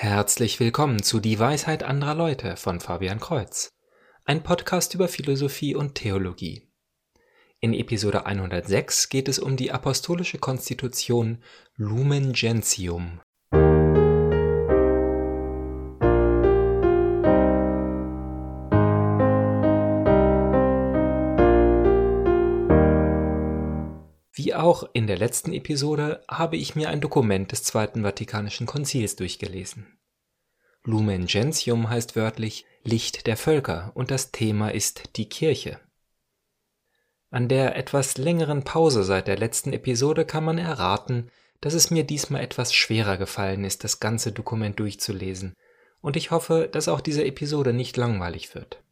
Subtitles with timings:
[0.00, 3.68] Herzlich willkommen zu Die Weisheit anderer Leute von Fabian Kreuz,
[4.24, 6.70] ein Podcast über Philosophie und Theologie.
[7.58, 11.42] In Episode 106 geht es um die apostolische Konstitution
[11.74, 13.20] Lumen Gentium.
[24.58, 29.98] Auch in der letzten Episode habe ich mir ein Dokument des Zweiten Vatikanischen Konzils durchgelesen.
[30.84, 35.80] Lumen Gentium heißt wörtlich Licht der Völker und das Thema ist die Kirche.
[37.30, 41.30] An der etwas längeren Pause seit der letzten Episode kann man erraten,
[41.60, 45.54] dass es mir diesmal etwas schwerer gefallen ist, das ganze Dokument durchzulesen,
[46.00, 48.82] und ich hoffe, dass auch diese Episode nicht langweilig wird.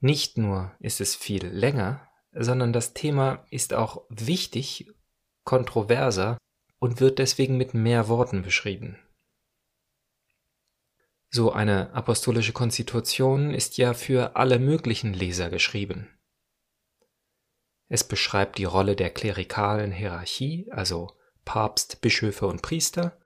[0.00, 4.90] Nicht nur ist es viel länger, sondern das Thema ist auch wichtig,
[5.44, 6.38] kontroverser
[6.78, 8.98] und wird deswegen mit mehr Worten beschrieben.
[11.30, 16.08] So eine apostolische Konstitution ist ja für alle möglichen Leser geschrieben.
[17.88, 21.10] Es beschreibt die Rolle der klerikalen Hierarchie, also
[21.44, 23.18] Papst, Bischöfe und Priester,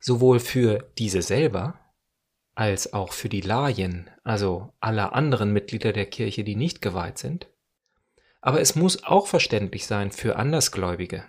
[0.00, 1.78] sowohl für diese selber
[2.54, 7.48] als auch für die Laien, also aller anderen Mitglieder der Kirche, die nicht geweiht sind,
[8.42, 11.24] aber es muss auch verständlich sein für Andersgläubige.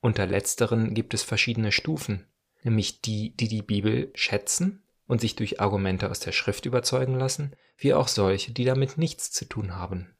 [0.00, 2.26] Unter letzteren gibt es verschiedene Stufen,
[2.64, 7.54] nämlich die, die die Bibel schätzen und sich durch Argumente aus der Schrift überzeugen lassen,
[7.78, 10.12] wie auch solche, die damit nichts zu tun haben.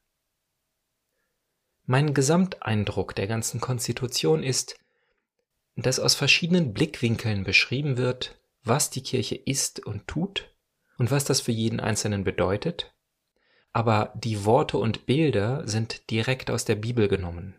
[1.85, 4.79] Mein Gesamteindruck der ganzen Konstitution ist,
[5.75, 10.55] dass aus verschiedenen Blickwinkeln beschrieben wird, was die Kirche ist und tut
[10.97, 12.96] und was das für jeden Einzelnen bedeutet
[13.77, 17.57] aber die Worte und Bilder sind direkt aus der Bibel genommen.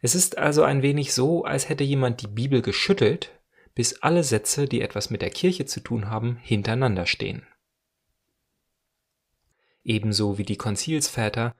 [0.00, 3.38] Es ist also ein wenig so, als hätte jemand die Bibel geschüttelt,
[3.74, 7.46] bis alle Sätze, die etwas mit der Kirche zu tun haben, hintereinander stehen.
[9.82, 11.54] Ebenso wie die Konzilsväter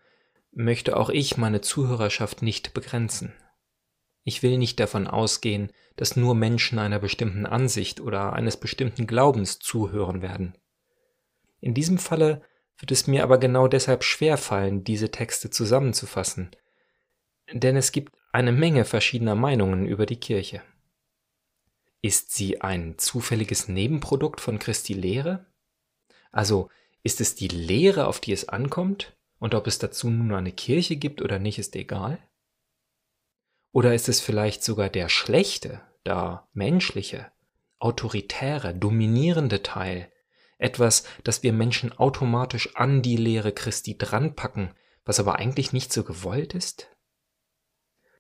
[0.50, 3.34] möchte auch ich meine Zuhörerschaft nicht begrenzen.
[4.22, 9.58] Ich will nicht davon ausgehen, dass nur Menschen einer bestimmten Ansicht oder eines bestimmten Glaubens
[9.58, 10.56] zuhören werden.
[11.60, 12.40] In diesem Falle
[12.78, 16.50] wird es mir aber genau deshalb schwer fallen, diese Texte zusammenzufassen,
[17.52, 20.62] denn es gibt eine Menge verschiedener Meinungen über die Kirche.
[22.02, 25.46] Ist sie ein zufälliges Nebenprodukt von Christi Lehre?
[26.32, 26.68] Also
[27.02, 30.96] ist es die Lehre, auf die es ankommt, und ob es dazu nun eine Kirche
[30.96, 32.18] gibt oder nicht, ist egal?
[33.72, 37.30] Oder ist es vielleicht sogar der schlechte, da menschliche,
[37.78, 40.10] autoritäre, dominierende Teil,
[40.58, 46.04] etwas, das wir Menschen automatisch an die Lehre Christi dranpacken, was aber eigentlich nicht so
[46.04, 46.88] gewollt ist?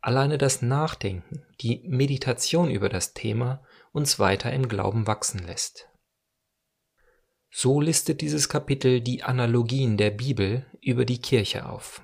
[0.00, 5.89] alleine das Nachdenken, die Meditation über das Thema uns weiter im Glauben wachsen lässt.
[7.50, 12.00] So listet dieses Kapitel die Analogien der Bibel über die Kirche auf.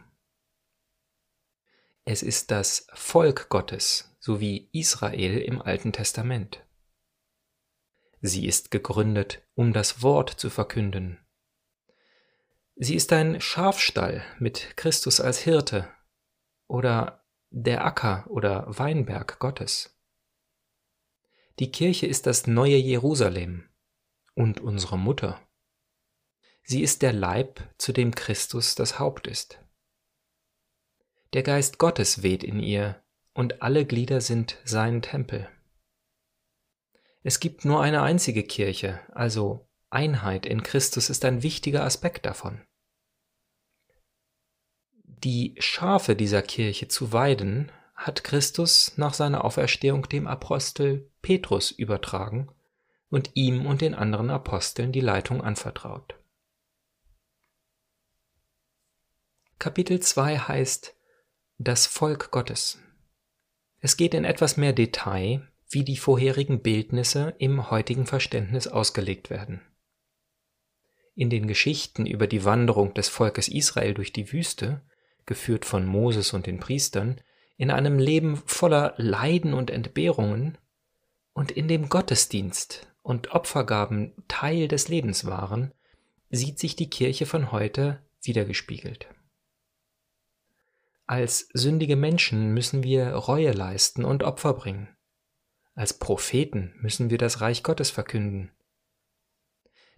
[2.05, 6.65] Es ist das Volk Gottes sowie Israel im Alten Testament.
[8.21, 11.19] Sie ist gegründet, um das Wort zu verkünden.
[12.75, 15.89] Sie ist ein Schafstall mit Christus als Hirte
[16.67, 19.97] oder der Acker oder Weinberg Gottes.
[21.61, 23.69] Die Kirche ist das neue Jerusalem
[24.37, 25.41] und unsere Mutter.
[26.63, 29.59] Sie ist der Leib, zu dem Christus das Haupt ist.
[31.33, 33.03] Der Geist Gottes weht in ihr,
[33.33, 35.49] und alle Glieder sind sein Tempel.
[37.23, 42.61] Es gibt nur eine einzige Kirche, also Einheit in Christus ist ein wichtiger Aspekt davon.
[45.03, 52.51] Die Schafe dieser Kirche zu weiden, hat Christus nach seiner Auferstehung dem Apostel Petrus übertragen
[53.11, 56.19] und ihm und den anderen Aposteln die Leitung anvertraut.
[59.59, 60.95] Kapitel 2 heißt
[61.59, 62.79] Das Volk Gottes.
[63.81, 69.61] Es geht in etwas mehr Detail wie die vorherigen Bildnisse im heutigen Verständnis ausgelegt werden.
[71.15, 74.83] In den Geschichten über die Wanderung des Volkes Israel durch die Wüste,
[75.25, 77.21] geführt von Moses und den Priestern,
[77.57, 80.59] in einem Leben voller Leiden und Entbehrungen
[81.33, 85.73] und in dem Gottesdienst und Opfergaben Teil des Lebens waren,
[86.31, 89.07] sieht sich die Kirche von heute wiedergespiegelt.
[91.07, 94.89] Als sündige Menschen müssen wir Reue leisten und Opfer bringen.
[95.77, 98.51] Als Propheten müssen wir das Reich Gottes verkünden.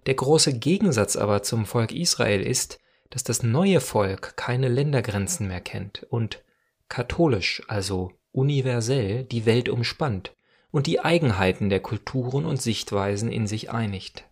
[0.05, 2.79] Der große Gegensatz aber zum Volk Israel ist,
[3.09, 6.45] dass das neue Volk keine Ländergrenzen mehr kennt und
[6.91, 10.35] katholisch, also universell, die Welt umspannt
[10.71, 14.25] und die Eigenheiten der Kulturen und Sichtweisen in sich einigt.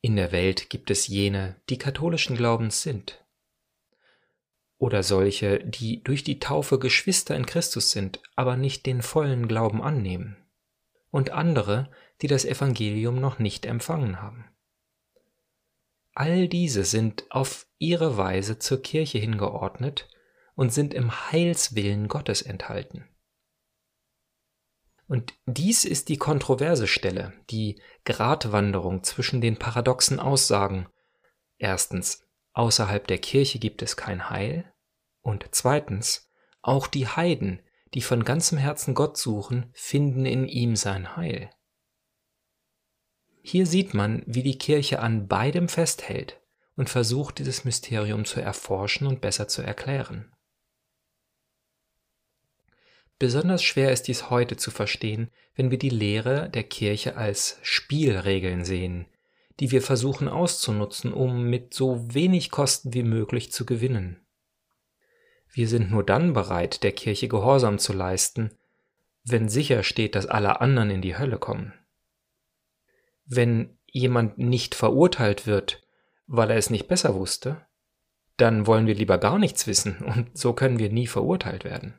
[0.00, 3.24] In der Welt gibt es jene, die katholischen Glaubens sind,
[4.78, 9.82] oder solche, die durch die Taufe Geschwister in Christus sind, aber nicht den vollen Glauben
[9.82, 10.36] annehmen,
[11.10, 11.90] und andere,
[12.22, 14.44] die das Evangelium noch nicht empfangen haben.
[16.14, 20.08] All diese sind auf ihre Weise zur Kirche hingeordnet
[20.54, 23.04] und sind im Heilswillen Gottes enthalten.
[25.08, 30.88] Und dies ist die kontroverse Stelle, die Gratwanderung zwischen den paradoxen Aussagen.
[31.58, 34.72] Erstens, außerhalb der Kirche gibt es kein Heil.
[35.20, 36.30] Und zweitens,
[36.60, 37.62] auch die Heiden,
[37.94, 41.50] die von ganzem Herzen Gott suchen, finden in ihm sein Heil.
[43.42, 46.40] Hier sieht man, wie die Kirche an beidem festhält
[46.74, 50.35] und versucht, dieses Mysterium zu erforschen und besser zu erklären.
[53.18, 58.64] Besonders schwer ist dies heute zu verstehen, wenn wir die Lehre der Kirche als Spielregeln
[58.64, 59.06] sehen,
[59.58, 64.20] die wir versuchen auszunutzen, um mit so wenig Kosten wie möglich zu gewinnen.
[65.50, 68.50] Wir sind nur dann bereit, der Kirche Gehorsam zu leisten,
[69.24, 71.72] wenn sicher steht, dass alle anderen in die Hölle kommen.
[73.24, 75.82] Wenn jemand nicht verurteilt wird,
[76.26, 77.66] weil er es nicht besser wusste,
[78.36, 81.98] dann wollen wir lieber gar nichts wissen und so können wir nie verurteilt werden.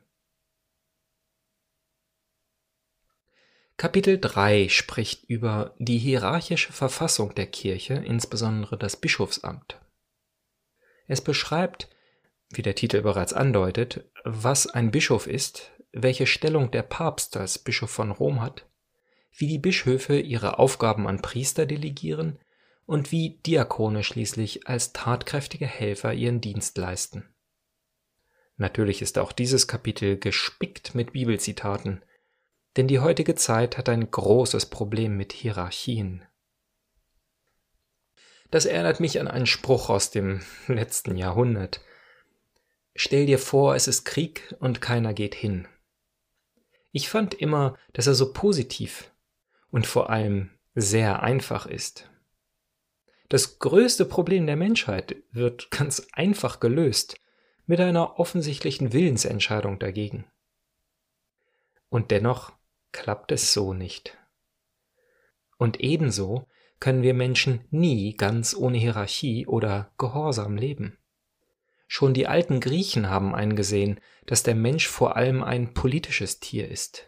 [3.77, 9.79] Kapitel 3 spricht über die hierarchische Verfassung der Kirche, insbesondere das Bischofsamt.
[11.05, 11.87] Es beschreibt,
[12.49, 17.91] wie der Titel bereits andeutet, was ein Bischof ist, welche Stellung der Papst als Bischof
[17.91, 18.65] von Rom hat,
[19.31, 22.39] wie die Bischöfe ihre Aufgaben an Priester delegieren
[22.87, 27.29] und wie Diakone schließlich als tatkräftige Helfer ihren Dienst leisten.
[28.55, 32.01] Natürlich ist auch dieses Kapitel gespickt mit Bibelzitaten,
[32.77, 36.23] denn die heutige Zeit hat ein großes Problem mit Hierarchien.
[38.51, 41.81] Das erinnert mich an einen Spruch aus dem letzten Jahrhundert,
[42.99, 45.67] Stell dir vor, es ist Krieg und keiner geht hin.
[46.91, 49.11] Ich fand immer, dass er so positiv
[49.69, 52.09] und vor allem sehr einfach ist.
[53.29, 57.21] Das größte Problem der Menschheit wird ganz einfach gelöst
[57.67, 60.25] mit einer offensichtlichen Willensentscheidung dagegen.
[61.89, 62.56] Und dennoch
[62.97, 64.17] klappt es so nicht.
[65.57, 66.47] Und ebenso
[66.79, 70.97] können wir Menschen nie ganz ohne Hierarchie oder Gehorsam leben.
[71.87, 77.07] Schon die alten Griechen haben eingesehen, dass der Mensch vor allem ein politisches Tier ist.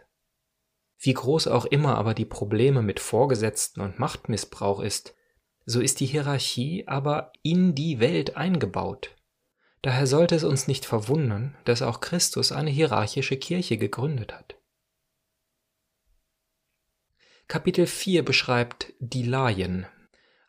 [0.98, 5.14] Wie groß auch immer aber die Probleme mit Vorgesetzten und Machtmissbrauch ist,
[5.66, 9.16] so ist die Hierarchie aber in die Welt eingebaut.
[9.82, 14.59] Daher sollte es uns nicht verwundern, dass auch Christus eine hierarchische Kirche gegründet hat.
[17.50, 19.84] Kapitel 4 beschreibt die Laien,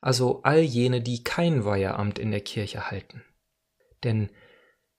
[0.01, 3.23] also all jene, die kein Weiheramt in der Kirche halten.
[4.03, 4.29] Denn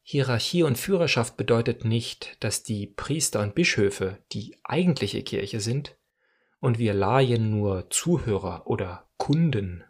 [0.02, 5.96] Hierarchie und Führerschaft bedeutet nicht, dass die Priester und Bischöfe die eigentliche Kirche sind,
[6.58, 9.84] und wir Laien nur Zuhörer oder Kunden.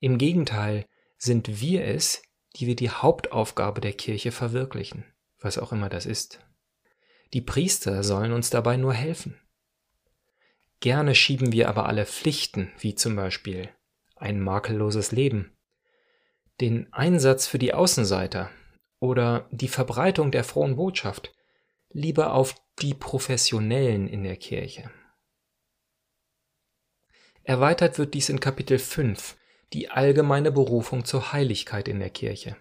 [0.00, 0.86] Im Gegenteil
[1.18, 2.22] sind wir es,
[2.56, 5.04] die wir die Hauptaufgabe der Kirche verwirklichen,
[5.38, 6.40] was auch immer das ist.
[7.34, 9.38] Die Priester sollen uns dabei nur helfen.
[10.84, 13.70] Gerne schieben wir aber alle Pflichten, wie zum Beispiel
[14.16, 15.56] ein makelloses Leben,
[16.60, 18.50] den Einsatz für die Außenseiter
[19.00, 21.32] oder die Verbreitung der frohen Botschaft
[21.88, 24.90] lieber auf die Professionellen in der Kirche.
[27.44, 29.38] Erweitert wird dies in Kapitel 5,
[29.72, 32.58] die allgemeine Berufung zur Heiligkeit in der Kirche.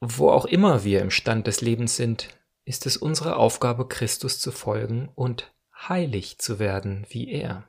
[0.00, 2.30] Wo auch immer wir im Stand des Lebens sind,
[2.64, 5.52] ist es unsere Aufgabe, Christus zu folgen und
[5.88, 7.66] heilig zu werden wie er.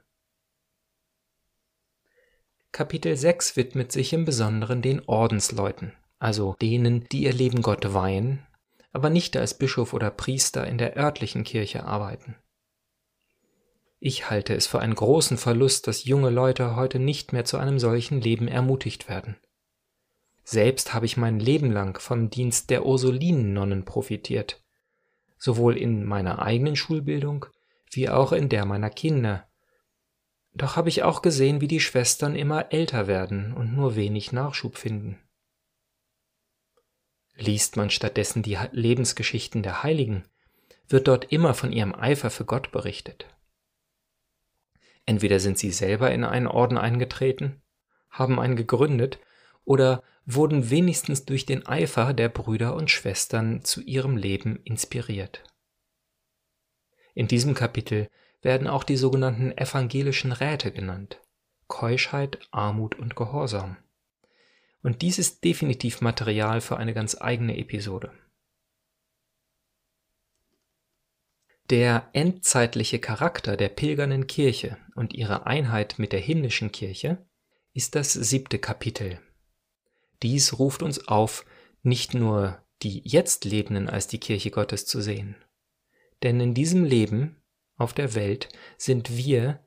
[2.71, 8.45] Kapitel 6 widmet sich im Besonderen den Ordensleuten, also denen, die ihr Leben Gott weihen,
[8.93, 12.35] aber nicht als Bischof oder Priester in der örtlichen Kirche arbeiten.
[13.99, 17.77] Ich halte es für einen großen Verlust, dass junge Leute heute nicht mehr zu einem
[17.77, 19.37] solchen Leben ermutigt werden.
[20.43, 24.63] Selbst habe ich mein Leben lang vom Dienst der Ursulinennonnen profitiert,
[25.37, 27.45] sowohl in meiner eigenen Schulbildung
[27.91, 29.47] wie auch in der meiner Kinder,
[30.53, 34.77] doch habe ich auch gesehen, wie die Schwestern immer älter werden und nur wenig Nachschub
[34.77, 35.17] finden.
[37.35, 40.25] Liest man stattdessen die Lebensgeschichten der Heiligen,
[40.87, 43.25] wird dort immer von ihrem Eifer für Gott berichtet.
[45.05, 47.61] Entweder sind sie selber in einen Orden eingetreten,
[48.09, 49.19] haben einen gegründet
[49.63, 55.43] oder wurden wenigstens durch den Eifer der Brüder und Schwestern zu ihrem Leben inspiriert.
[57.13, 58.09] In diesem Kapitel
[58.41, 61.19] werden auch die sogenannten evangelischen Räte genannt.
[61.67, 63.77] Keuschheit, Armut und Gehorsam.
[64.83, 68.11] Und dies ist definitiv Material für eine ganz eigene Episode.
[71.69, 77.25] Der endzeitliche Charakter der pilgernen Kirche und ihre Einheit mit der himmlischen Kirche
[77.73, 79.19] ist das siebte Kapitel.
[80.21, 81.45] Dies ruft uns auf,
[81.83, 85.35] nicht nur die jetzt Lebenden als die Kirche Gottes zu sehen.
[86.23, 87.41] Denn in diesem Leben
[87.77, 89.65] auf der Welt sind wir,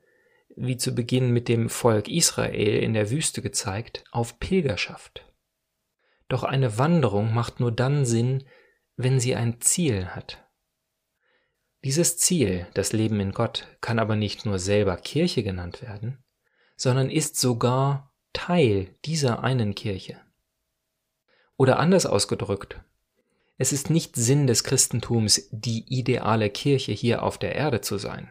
[0.56, 5.24] wie zu Beginn mit dem Volk Israel in der Wüste gezeigt, auf Pilgerschaft.
[6.28, 8.44] Doch eine Wanderung macht nur dann Sinn,
[8.96, 10.48] wenn sie ein Ziel hat.
[11.84, 16.24] Dieses Ziel, das Leben in Gott, kann aber nicht nur selber Kirche genannt werden,
[16.76, 20.20] sondern ist sogar Teil dieser einen Kirche.
[21.56, 22.80] Oder anders ausgedrückt,
[23.56, 28.30] es ist nicht Sinn des Christentums, die ideale Kirche hier auf der Erde zu sein.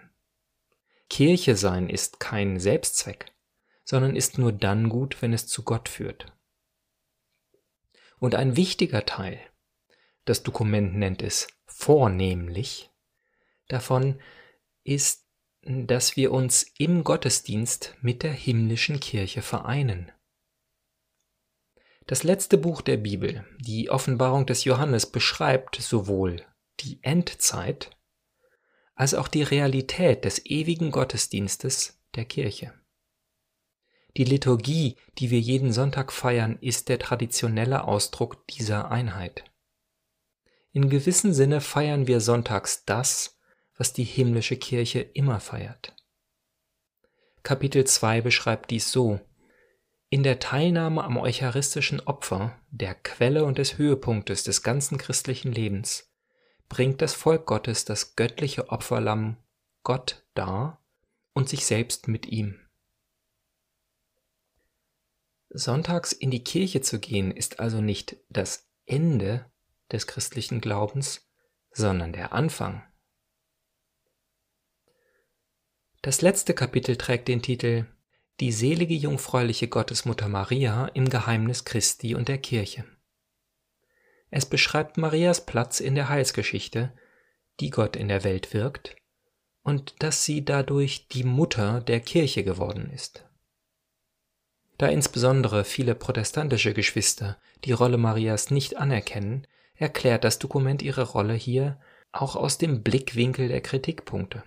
[1.10, 3.32] Kirche sein ist kein Selbstzweck,
[3.86, 6.25] sondern ist nur dann gut, wenn es zu Gott führt.
[8.20, 9.39] Und ein wichtiger Teil,
[10.25, 12.89] das Dokument nennt es vornehmlich,
[13.68, 14.20] davon
[14.84, 15.25] ist,
[15.62, 20.12] dass wir uns im Gottesdienst mit der himmlischen Kirche vereinen.
[22.06, 26.46] Das letzte Buch der Bibel, die Offenbarung des Johannes, beschreibt sowohl
[26.82, 27.92] die Endzeit
[28.96, 32.74] als auch die Realität des ewigen Gottesdienstes der Kirche.
[34.18, 39.46] Die Liturgie, die wir jeden Sonntag feiern, ist der traditionelle Ausdruck dieser Einheit.
[40.72, 43.40] In gewissem Sinne feiern wir sonntags das,
[43.76, 45.96] was die himmlische Kirche immer feiert.
[47.42, 49.20] Kapitel 2 beschreibt dies so,
[50.13, 56.13] in der Teilnahme am eucharistischen Opfer, der Quelle und des Höhepunktes des ganzen christlichen Lebens,
[56.70, 59.38] bringt das Volk Gottes das göttliche Opferlamm
[59.82, 60.86] Gott dar
[61.34, 62.60] und sich selbst mit ihm.
[65.50, 69.51] Sonntags in die Kirche zu gehen ist also nicht das Ende
[69.91, 71.27] des christlichen Glaubens,
[71.72, 72.84] sondern der Anfang.
[76.03, 77.88] Das letzte Kapitel trägt den Titel
[78.40, 82.86] die selige jungfräuliche Gottesmutter Maria im Geheimnis Christi und der Kirche.
[84.30, 86.92] Es beschreibt Marias Platz in der Heilsgeschichte,
[87.60, 88.96] die Gott in der Welt wirkt,
[89.62, 93.25] und dass sie dadurch die Mutter der Kirche geworden ist.
[94.80, 101.36] Da insbesondere viele protestantische Geschwister die Rolle Marias nicht anerkennen, erklärt das Dokument ihre Rolle
[101.36, 101.80] hier
[102.12, 104.44] auch aus dem Blickwinkel der Kritikpunkte.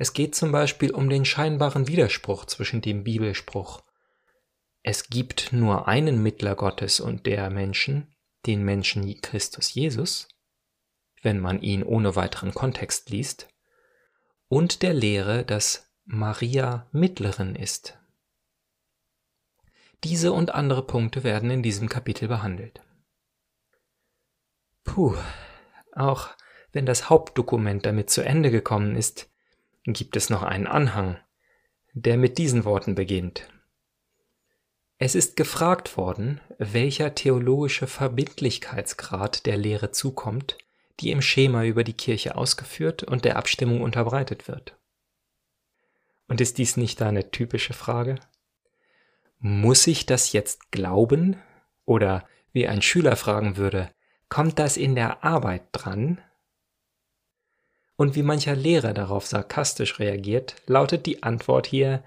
[0.00, 3.82] Es geht zum Beispiel um den scheinbaren Widerspruch zwischen dem Bibelspruch
[4.82, 8.16] Es gibt nur einen Mittler Gottes und der Menschen,
[8.46, 10.26] den Menschen Christus Jesus,
[11.20, 13.48] wenn man ihn ohne weiteren Kontext liest,
[14.48, 17.98] und der Lehre, dass Maria Mittlerin ist.
[20.02, 22.80] Diese und andere Punkte werden in diesem Kapitel behandelt.
[24.82, 25.14] Puh,
[25.94, 26.30] auch
[26.72, 29.29] wenn das Hauptdokument damit zu Ende gekommen ist,
[29.84, 31.18] gibt es noch einen Anhang,
[31.92, 33.48] der mit diesen Worten beginnt.
[34.98, 40.58] Es ist gefragt worden, welcher theologische Verbindlichkeitsgrad der Lehre zukommt,
[41.00, 44.76] die im Schema über die Kirche ausgeführt und der Abstimmung unterbreitet wird.
[46.28, 48.16] Und ist dies nicht eine typische Frage?
[49.38, 51.36] Muss ich das jetzt glauben?
[51.86, 53.90] Oder wie ein Schüler fragen würde,
[54.28, 56.20] kommt das in der Arbeit dran?
[58.00, 62.02] Und wie mancher Lehrer darauf sarkastisch reagiert, lautet die Antwort hier,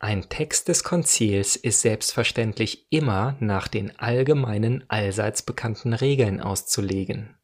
[0.00, 7.36] ein Text des Konzils ist selbstverständlich immer nach den allgemeinen, allseits bekannten Regeln auszulegen.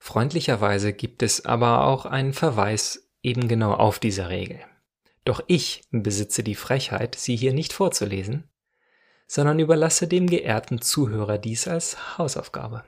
[0.00, 4.58] Freundlicherweise gibt es aber auch einen Verweis eben genau auf diese Regel.
[5.24, 8.50] Doch ich besitze die Frechheit, sie hier nicht vorzulesen,
[9.28, 12.82] sondern überlasse dem geehrten Zuhörer dies als Hausaufgabe.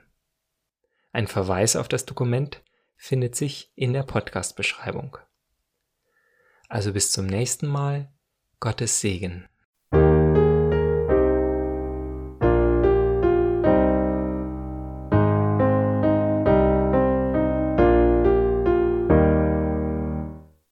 [1.11, 2.61] Ein Verweis auf das Dokument
[2.95, 5.17] findet sich in der Podcast-Beschreibung.
[6.67, 8.11] Also bis zum nächsten Mal,
[8.59, 9.47] Gottes Segen.